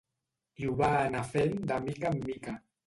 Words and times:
I 0.63 0.69
ho 0.69 0.73
va 0.81 0.89
anar 1.11 1.21
fent 1.37 1.57
de 1.73 1.81
mica 1.87 2.15
en 2.15 2.29
mica. 2.29 2.63